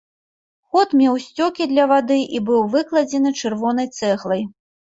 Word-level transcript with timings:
Ход 0.77 0.95
меў 1.01 1.17
сцёкі 1.25 1.67
для 1.73 1.85
вады 1.93 2.19
і 2.39 2.43
быў 2.47 2.65
выкладзены 2.77 3.37
чырвонай 3.43 3.87
цэглай. 4.01 4.43